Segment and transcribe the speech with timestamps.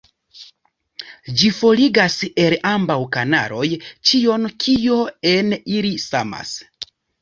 [1.41, 2.17] Ĝi forigas
[2.47, 5.01] el ambaŭ kanaloj ĉion, kio
[5.37, 6.61] en ili samas.